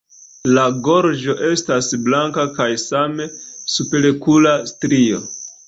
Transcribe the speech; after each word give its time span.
La 0.53 0.61
gorĝo 0.87 1.35
estas 1.49 1.89
blanka 2.07 2.47
kaj 2.57 2.69
same 2.87 3.29
superokula 3.77 4.59
strio. 4.75 5.25